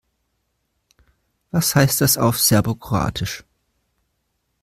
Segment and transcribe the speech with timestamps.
[1.51, 3.43] Was heißt das auf Serbokroatisch?